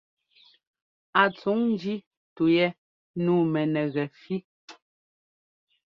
[1.21, 1.95] A tsuŋ ńjí
[2.35, 2.67] tu yɛ.
[3.23, 4.35] Nǔu mɛnɛgɛfí.